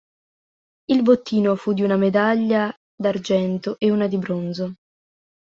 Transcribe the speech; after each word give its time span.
Il 0.87 1.03
bottino 1.03 1.55
fu 1.55 1.73
di 1.73 1.83
una 1.83 1.95
medaglia 1.95 2.75
d'argento 2.95 3.75
e 3.77 3.91
una 3.91 4.07
di 4.07 4.17
bronzo. 4.17 4.73